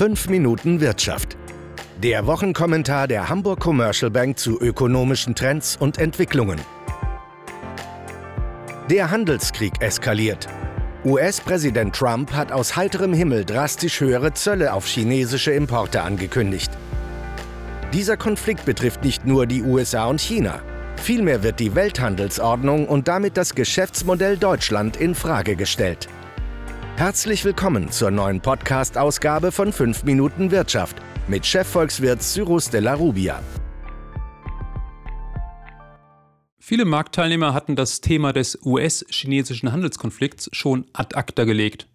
5 0.00 0.30
Minuten 0.30 0.80
Wirtschaft. 0.80 1.36
Der 2.02 2.26
Wochenkommentar 2.26 3.06
der 3.06 3.28
Hamburg 3.28 3.60
Commercial 3.60 4.10
Bank 4.10 4.38
zu 4.38 4.58
ökonomischen 4.58 5.34
Trends 5.34 5.76
und 5.76 5.98
Entwicklungen. 5.98 6.58
Der 8.88 9.10
Handelskrieg 9.10 9.74
eskaliert. 9.82 10.46
US-Präsident 11.04 11.94
Trump 11.94 12.32
hat 12.32 12.50
aus 12.50 12.76
heiterem 12.76 13.12
Himmel 13.12 13.44
drastisch 13.44 14.00
höhere 14.00 14.32
Zölle 14.32 14.72
auf 14.72 14.86
chinesische 14.86 15.52
Importe 15.52 16.00
angekündigt. 16.00 16.70
Dieser 17.92 18.16
Konflikt 18.16 18.64
betrifft 18.64 19.04
nicht 19.04 19.26
nur 19.26 19.44
die 19.44 19.62
USA 19.62 20.06
und 20.06 20.22
China. 20.22 20.62
Vielmehr 20.96 21.42
wird 21.42 21.60
die 21.60 21.74
Welthandelsordnung 21.74 22.88
und 22.88 23.06
damit 23.06 23.36
das 23.36 23.54
Geschäftsmodell 23.54 24.38
Deutschland 24.38 24.96
in 24.96 25.14
Frage 25.14 25.56
gestellt. 25.56 26.08
Herzlich 27.00 27.46
willkommen 27.46 27.90
zur 27.90 28.10
neuen 28.10 28.42
Podcast-Ausgabe 28.42 29.52
von 29.52 29.72
5 29.72 30.04
Minuten 30.04 30.50
Wirtschaft 30.50 30.98
mit 31.28 31.46
Chefvolkswirt 31.46 32.22
Cyrus 32.22 32.68
de 32.68 32.80
la 32.80 32.92
Rubia. 32.92 33.42
Viele 36.58 36.84
Marktteilnehmer 36.84 37.54
hatten 37.54 37.74
das 37.74 38.02
Thema 38.02 38.34
des 38.34 38.58
US-chinesischen 38.66 39.72
Handelskonflikts 39.72 40.50
schon 40.52 40.84
ad 40.92 41.16
acta 41.16 41.44
gelegt. 41.44 41.86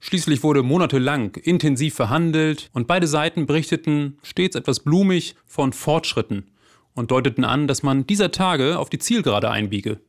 Schließlich 0.00 0.42
wurde 0.42 0.62
monatelang 0.62 1.34
intensiv 1.34 1.94
verhandelt 1.94 2.70
und 2.72 2.86
beide 2.86 3.08
Seiten 3.08 3.44
berichteten 3.44 4.16
stets 4.22 4.56
etwas 4.56 4.80
blumig 4.80 5.36
von 5.44 5.74
Fortschritten 5.74 6.50
und 6.94 7.10
deuteten 7.10 7.44
an, 7.44 7.66
dass 7.66 7.82
man 7.82 8.06
dieser 8.06 8.30
Tage 8.30 8.78
auf 8.78 8.88
die 8.88 8.98
Zielgerade 8.98 9.50
einbiege. 9.50 10.00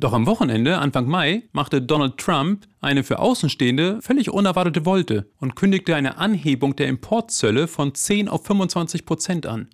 Doch 0.00 0.12
am 0.12 0.26
Wochenende, 0.26 0.78
Anfang 0.78 1.08
Mai, 1.08 1.42
machte 1.50 1.82
Donald 1.82 2.18
Trump 2.18 2.68
eine 2.80 3.02
für 3.02 3.18
Außenstehende 3.18 4.00
völlig 4.00 4.30
unerwartete 4.30 4.86
Wolte 4.86 5.28
und 5.40 5.56
kündigte 5.56 5.96
eine 5.96 6.18
Anhebung 6.18 6.76
der 6.76 6.86
Importzölle 6.86 7.66
von 7.66 7.92
10 7.92 8.28
auf 8.28 8.46
25 8.46 9.04
Prozent 9.04 9.46
an. 9.46 9.66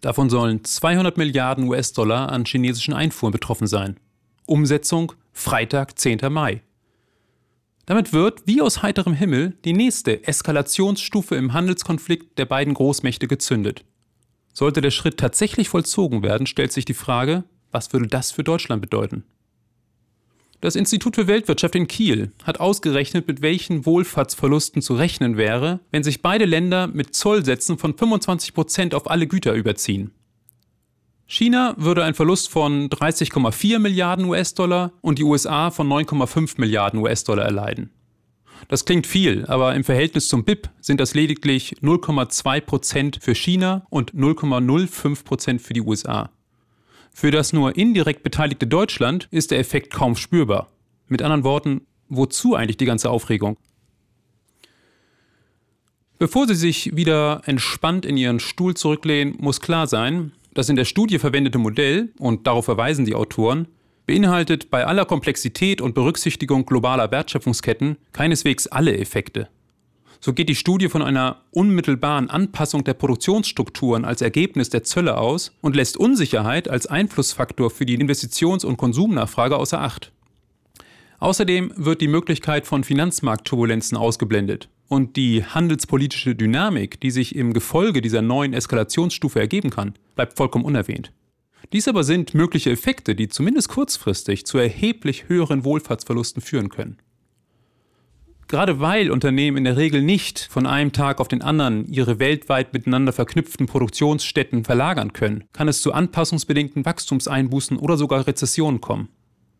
Davon 0.00 0.30
sollen 0.30 0.64
200 0.64 1.18
Milliarden 1.18 1.68
US-Dollar 1.68 2.32
an 2.32 2.46
chinesischen 2.46 2.94
Einfuhren 2.94 3.32
betroffen 3.32 3.66
sein. 3.66 4.00
Umsetzung 4.46 5.12
Freitag, 5.34 5.98
10. 5.98 6.20
Mai. 6.32 6.62
Damit 7.84 8.14
wird, 8.14 8.46
wie 8.46 8.62
aus 8.62 8.80
heiterem 8.80 9.12
Himmel, 9.12 9.58
die 9.66 9.74
nächste 9.74 10.26
Eskalationsstufe 10.26 11.34
im 11.34 11.52
Handelskonflikt 11.52 12.38
der 12.38 12.46
beiden 12.46 12.72
Großmächte 12.72 13.28
gezündet. 13.28 13.84
Sollte 14.54 14.80
der 14.80 14.90
Schritt 14.90 15.18
tatsächlich 15.18 15.68
vollzogen 15.68 16.22
werden, 16.22 16.46
stellt 16.46 16.72
sich 16.72 16.86
die 16.86 16.94
Frage, 16.94 17.44
was 17.70 17.92
würde 17.92 18.06
das 18.06 18.32
für 18.32 18.42
Deutschland 18.42 18.80
bedeuten? 18.80 19.24
Das 20.60 20.76
Institut 20.76 21.16
für 21.16 21.26
Weltwirtschaft 21.26 21.74
in 21.74 21.88
Kiel 21.88 22.32
hat 22.44 22.60
ausgerechnet, 22.60 23.26
mit 23.26 23.40
welchen 23.40 23.86
Wohlfahrtsverlusten 23.86 24.82
zu 24.82 24.94
rechnen 24.94 25.38
wäre, 25.38 25.80
wenn 25.90 26.02
sich 26.02 26.20
beide 26.20 26.44
Länder 26.44 26.86
mit 26.86 27.14
Zollsätzen 27.14 27.78
von 27.78 27.96
25 27.96 28.52
Prozent 28.52 28.94
auf 28.94 29.10
alle 29.10 29.26
Güter 29.26 29.54
überziehen. 29.54 30.10
China 31.24 31.74
würde 31.78 32.04
einen 32.04 32.14
Verlust 32.14 32.50
von 32.50 32.90
30,4 32.90 33.78
Milliarden 33.78 34.26
US-Dollar 34.26 34.92
und 35.00 35.18
die 35.18 35.24
USA 35.24 35.70
von 35.70 35.88
9,5 35.88 36.54
Milliarden 36.58 37.00
US-Dollar 37.00 37.44
erleiden. 37.44 37.90
Das 38.68 38.84
klingt 38.84 39.06
viel, 39.06 39.46
aber 39.46 39.74
im 39.74 39.84
Verhältnis 39.84 40.28
zum 40.28 40.44
BIP 40.44 40.68
sind 40.82 41.00
das 41.00 41.14
lediglich 41.14 41.76
0,2 41.80 42.60
Prozent 42.60 43.18
für 43.22 43.34
China 43.34 43.86
und 43.88 44.12
0,05 44.12 45.24
Prozent 45.24 45.62
für 45.62 45.72
die 45.72 45.80
USA. 45.80 46.30
Für 47.12 47.30
das 47.30 47.52
nur 47.52 47.76
indirekt 47.76 48.22
beteiligte 48.22 48.66
Deutschland 48.66 49.28
ist 49.30 49.50
der 49.50 49.58
Effekt 49.58 49.92
kaum 49.92 50.16
spürbar. 50.16 50.68
Mit 51.08 51.22
anderen 51.22 51.44
Worten, 51.44 51.82
wozu 52.08 52.54
eigentlich 52.54 52.76
die 52.76 52.84
ganze 52.84 53.10
Aufregung? 53.10 53.56
Bevor 56.18 56.46
Sie 56.46 56.54
sich 56.54 56.94
wieder 56.94 57.42
entspannt 57.46 58.04
in 58.04 58.16
Ihren 58.16 58.40
Stuhl 58.40 58.74
zurücklehnen, 58.74 59.36
muss 59.38 59.60
klar 59.60 59.86
sein, 59.86 60.32
das 60.52 60.68
in 60.68 60.76
der 60.76 60.84
Studie 60.84 61.18
verwendete 61.18 61.58
Modell, 61.58 62.12
und 62.18 62.46
darauf 62.46 62.66
verweisen 62.66 63.04
die 63.04 63.14
Autoren, 63.14 63.68
beinhaltet 64.06 64.70
bei 64.70 64.84
aller 64.84 65.04
Komplexität 65.04 65.80
und 65.80 65.94
Berücksichtigung 65.94 66.66
globaler 66.66 67.10
Wertschöpfungsketten 67.10 67.96
keineswegs 68.12 68.66
alle 68.66 68.98
Effekte. 68.98 69.48
So 70.22 70.34
geht 70.34 70.50
die 70.50 70.54
Studie 70.54 70.90
von 70.90 71.00
einer 71.00 71.40
unmittelbaren 71.50 72.28
Anpassung 72.28 72.84
der 72.84 72.92
Produktionsstrukturen 72.92 74.04
als 74.04 74.20
Ergebnis 74.20 74.68
der 74.68 74.82
Zölle 74.82 75.16
aus 75.16 75.52
und 75.62 75.74
lässt 75.74 75.96
Unsicherheit 75.96 76.68
als 76.68 76.86
Einflussfaktor 76.86 77.70
für 77.70 77.86
die 77.86 77.98
Investitions- 77.98 78.66
und 78.66 78.76
Konsumnachfrage 78.76 79.56
außer 79.56 79.80
Acht. 79.80 80.12
Außerdem 81.20 81.72
wird 81.76 82.02
die 82.02 82.08
Möglichkeit 82.08 82.66
von 82.66 82.84
Finanzmarktturbulenzen 82.84 83.96
ausgeblendet 83.96 84.68
und 84.88 85.16
die 85.16 85.42
handelspolitische 85.42 86.34
Dynamik, 86.34 87.00
die 87.00 87.10
sich 87.10 87.34
im 87.34 87.54
Gefolge 87.54 88.02
dieser 88.02 88.20
neuen 88.20 88.52
Eskalationsstufe 88.52 89.40
ergeben 89.40 89.70
kann, 89.70 89.94
bleibt 90.16 90.36
vollkommen 90.36 90.66
unerwähnt. 90.66 91.12
Dies 91.72 91.88
aber 91.88 92.04
sind 92.04 92.34
mögliche 92.34 92.70
Effekte, 92.70 93.14
die 93.14 93.28
zumindest 93.28 93.68
kurzfristig 93.68 94.44
zu 94.44 94.58
erheblich 94.58 95.28
höheren 95.28 95.64
Wohlfahrtsverlusten 95.64 96.42
führen 96.42 96.68
können. 96.68 96.98
Gerade 98.50 98.80
weil 98.80 99.12
Unternehmen 99.12 99.58
in 99.58 99.62
der 99.62 99.76
Regel 99.76 100.02
nicht 100.02 100.48
von 100.50 100.66
einem 100.66 100.90
Tag 100.90 101.20
auf 101.20 101.28
den 101.28 101.40
anderen 101.40 101.86
ihre 101.86 102.18
weltweit 102.18 102.72
miteinander 102.72 103.12
verknüpften 103.12 103.68
Produktionsstätten 103.68 104.64
verlagern 104.64 105.12
können, 105.12 105.44
kann 105.52 105.68
es 105.68 105.80
zu 105.82 105.92
anpassungsbedingten 105.92 106.84
Wachstumseinbußen 106.84 107.76
oder 107.76 107.96
sogar 107.96 108.26
Rezessionen 108.26 108.80
kommen. 108.80 109.08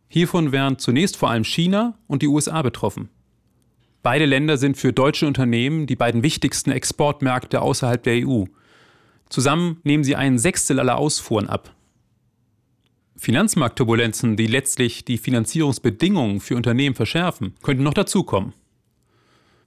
Hiervon 0.08 0.50
wären 0.50 0.80
zunächst 0.80 1.16
vor 1.16 1.30
allem 1.30 1.44
China 1.44 1.98
und 2.08 2.22
die 2.22 2.26
USA 2.26 2.62
betroffen. 2.62 3.10
Beide 4.02 4.24
Länder 4.24 4.56
sind 4.56 4.76
für 4.76 4.92
deutsche 4.92 5.28
Unternehmen 5.28 5.86
die 5.86 5.94
beiden 5.94 6.24
wichtigsten 6.24 6.72
Exportmärkte 6.72 7.62
außerhalb 7.62 8.02
der 8.02 8.26
EU. 8.26 8.46
Zusammen 9.28 9.76
nehmen 9.84 10.02
sie 10.02 10.16
einen 10.16 10.40
Sechstel 10.40 10.80
aller 10.80 10.98
Ausfuhren 10.98 11.48
ab. 11.48 11.76
Finanzmarktturbulenzen, 13.16 14.36
die 14.36 14.48
letztlich 14.48 15.04
die 15.04 15.18
Finanzierungsbedingungen 15.18 16.40
für 16.40 16.56
Unternehmen 16.56 16.96
verschärfen, 16.96 17.54
könnten 17.62 17.84
noch 17.84 17.94
dazukommen. 17.94 18.52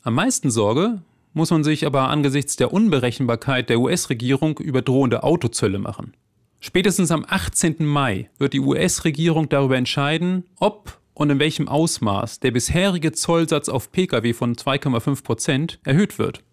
Am 0.06 0.16
meisten 0.16 0.52
Sorge 0.52 1.02
muss 1.32 1.50
man 1.50 1.64
sich 1.64 1.86
aber 1.86 2.10
angesichts 2.10 2.58
der 2.58 2.74
Unberechenbarkeit 2.74 3.70
der 3.70 3.80
US-Regierung 3.80 4.58
über 4.60 4.82
drohende 4.82 5.24
Autozölle 5.24 5.80
machen. 5.80 6.14
Spätestens 6.60 7.10
am 7.10 7.26
18. 7.26 7.86
Mai 7.86 8.30
wird 8.38 8.52
die 8.52 8.60
US-Regierung 8.60 9.48
darüber 9.48 9.78
entscheiden, 9.78 10.44
ob 10.60 11.00
und 11.14 11.30
in 11.30 11.40
welchem 11.40 11.70
Ausmaß 11.70 12.42
der 12.42 12.52
bisherige 12.52 13.14
Zollsatz 13.14 13.70
auf 13.70 13.94
Pkw 13.94 14.34
von 14.34 14.56
2,5 14.58 15.24
Prozent 15.24 15.80
erhöht 15.86 16.20
wird. 16.20 16.44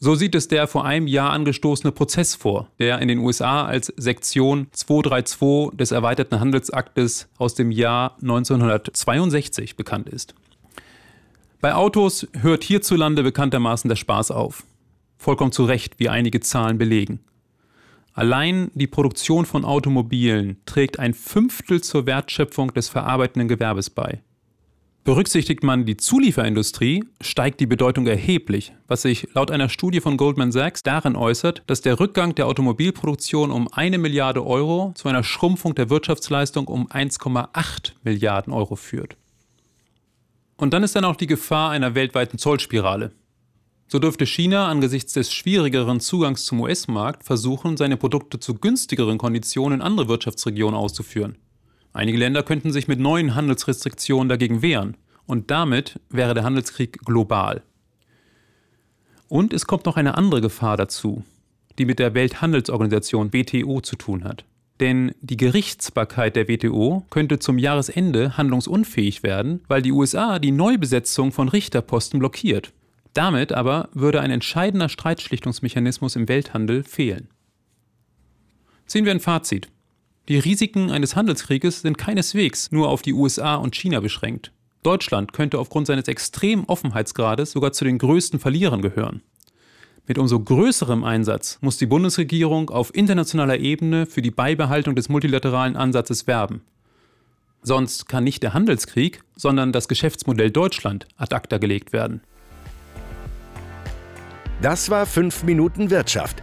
So 0.00 0.16
sieht 0.16 0.34
es 0.34 0.48
der 0.48 0.66
vor 0.66 0.84
einem 0.84 1.06
Jahr 1.06 1.30
angestoßene 1.30 1.92
Prozess 1.92 2.34
vor, 2.34 2.68
der 2.80 2.98
in 2.98 3.06
den 3.06 3.18
USA 3.18 3.64
als 3.64 3.92
Sektion 3.96 4.66
232 4.72 5.76
des 5.76 5.92
erweiterten 5.92 6.40
Handelsaktes 6.40 7.28
aus 7.38 7.54
dem 7.54 7.70
Jahr 7.70 8.16
1962 8.20 9.76
bekannt 9.76 10.08
ist. 10.08 10.34
Bei 11.60 11.74
Autos 11.74 12.24
hört 12.40 12.62
hierzulande 12.62 13.24
bekanntermaßen 13.24 13.88
der 13.88 13.96
Spaß 13.96 14.30
auf. 14.30 14.62
Vollkommen 15.16 15.50
zu 15.50 15.64
Recht, 15.64 15.98
wie 15.98 16.08
einige 16.08 16.38
Zahlen 16.38 16.78
belegen. 16.78 17.18
Allein 18.12 18.70
die 18.74 18.86
Produktion 18.86 19.44
von 19.44 19.64
Automobilen 19.64 20.58
trägt 20.66 21.00
ein 21.00 21.14
Fünftel 21.14 21.80
zur 21.80 22.06
Wertschöpfung 22.06 22.72
des 22.74 22.88
verarbeitenden 22.88 23.48
Gewerbes 23.48 23.90
bei. 23.90 24.22
Berücksichtigt 25.02 25.64
man 25.64 25.84
die 25.84 25.96
Zulieferindustrie, 25.96 27.02
steigt 27.20 27.58
die 27.58 27.66
Bedeutung 27.66 28.06
erheblich, 28.06 28.72
was 28.86 29.02
sich 29.02 29.26
laut 29.34 29.50
einer 29.50 29.68
Studie 29.68 30.00
von 30.00 30.16
Goldman 30.16 30.52
Sachs 30.52 30.84
darin 30.84 31.16
äußert, 31.16 31.64
dass 31.66 31.80
der 31.80 31.98
Rückgang 31.98 32.36
der 32.36 32.46
Automobilproduktion 32.46 33.50
um 33.50 33.66
eine 33.72 33.98
Milliarde 33.98 34.46
Euro 34.46 34.92
zu 34.94 35.08
einer 35.08 35.24
Schrumpfung 35.24 35.74
der 35.74 35.90
Wirtschaftsleistung 35.90 36.68
um 36.68 36.86
1,8 36.88 37.94
Milliarden 38.04 38.52
Euro 38.52 38.76
führt. 38.76 39.16
Und 40.58 40.74
dann 40.74 40.82
ist 40.82 40.96
dann 40.96 41.04
auch 41.04 41.16
die 41.16 41.28
Gefahr 41.28 41.70
einer 41.70 41.94
weltweiten 41.94 42.36
Zollspirale. 42.36 43.12
So 43.86 43.98
dürfte 43.98 44.26
China 44.26 44.68
angesichts 44.68 45.14
des 45.14 45.32
schwierigeren 45.32 46.00
Zugangs 46.00 46.44
zum 46.44 46.60
US-Markt 46.60 47.24
versuchen, 47.24 47.78
seine 47.78 47.96
Produkte 47.96 48.38
zu 48.40 48.54
günstigeren 48.54 49.16
Konditionen 49.16 49.78
in 49.78 49.86
andere 49.86 50.08
Wirtschaftsregionen 50.08 50.74
auszuführen. 50.74 51.38
Einige 51.92 52.18
Länder 52.18 52.42
könnten 52.42 52.72
sich 52.72 52.88
mit 52.88 52.98
neuen 52.98 53.34
Handelsrestriktionen 53.34 54.28
dagegen 54.28 54.60
wehren. 54.60 54.96
Und 55.26 55.50
damit 55.50 56.00
wäre 56.10 56.34
der 56.34 56.44
Handelskrieg 56.44 57.00
global. 57.04 57.62
Und 59.28 59.52
es 59.52 59.66
kommt 59.66 59.86
noch 59.86 59.96
eine 59.96 60.16
andere 60.16 60.40
Gefahr 60.40 60.76
dazu, 60.76 61.24
die 61.78 61.84
mit 61.84 61.98
der 61.98 62.14
Welthandelsorganisation 62.14 63.32
WTO 63.32 63.80
zu 63.80 63.96
tun 63.96 64.24
hat. 64.24 64.44
Denn 64.80 65.12
die 65.20 65.36
Gerichtsbarkeit 65.36 66.36
der 66.36 66.48
WTO 66.48 67.04
könnte 67.10 67.38
zum 67.38 67.58
Jahresende 67.58 68.36
handlungsunfähig 68.36 69.22
werden, 69.22 69.60
weil 69.66 69.82
die 69.82 69.92
USA 69.92 70.38
die 70.38 70.52
Neubesetzung 70.52 71.32
von 71.32 71.48
Richterposten 71.48 72.20
blockiert. 72.20 72.72
Damit 73.12 73.52
aber 73.52 73.88
würde 73.92 74.20
ein 74.20 74.30
entscheidender 74.30 74.88
Streitschlichtungsmechanismus 74.88 76.14
im 76.14 76.28
Welthandel 76.28 76.84
fehlen. 76.84 77.28
Ziehen 78.86 79.04
wir 79.04 79.12
ein 79.12 79.20
Fazit. 79.20 79.68
Die 80.28 80.38
Risiken 80.38 80.90
eines 80.90 81.16
Handelskrieges 81.16 81.80
sind 81.80 81.98
keineswegs 81.98 82.70
nur 82.70 82.88
auf 82.88 83.02
die 83.02 83.14
USA 83.14 83.56
und 83.56 83.74
China 83.74 84.00
beschränkt. 84.00 84.52
Deutschland 84.82 85.32
könnte 85.32 85.58
aufgrund 85.58 85.86
seines 85.86 86.06
extremen 86.06 86.64
Offenheitsgrades 86.66 87.50
sogar 87.50 87.72
zu 87.72 87.84
den 87.84 87.98
größten 87.98 88.38
Verlierern 88.38 88.82
gehören. 88.82 89.22
Mit 90.08 90.16
umso 90.16 90.40
größerem 90.40 91.04
Einsatz 91.04 91.58
muss 91.60 91.76
die 91.76 91.84
Bundesregierung 91.84 92.70
auf 92.70 92.94
internationaler 92.94 93.58
Ebene 93.58 94.06
für 94.06 94.22
die 94.22 94.30
Beibehaltung 94.30 94.94
des 94.96 95.10
multilateralen 95.10 95.76
Ansatzes 95.76 96.26
werben. 96.26 96.62
Sonst 97.60 98.08
kann 98.08 98.24
nicht 98.24 98.42
der 98.42 98.54
Handelskrieg, 98.54 99.20
sondern 99.36 99.70
das 99.70 99.86
Geschäftsmodell 99.86 100.50
Deutschland 100.50 101.06
ad 101.18 101.34
acta 101.34 101.58
gelegt 101.58 101.92
werden. 101.92 102.22
Das 104.62 104.88
war 104.88 105.04
5 105.04 105.42
Minuten 105.42 105.90
Wirtschaft. 105.90 106.42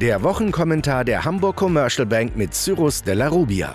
Der 0.00 0.22
Wochenkommentar 0.22 1.04
der 1.04 1.24
Hamburg 1.24 1.56
Commercial 1.56 2.06
Bank 2.06 2.36
mit 2.36 2.54
Cyrus 2.54 3.02
de 3.02 3.14
la 3.14 3.26
Rubia. 3.26 3.74